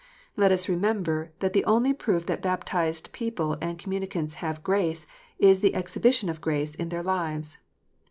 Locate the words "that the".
1.41-1.63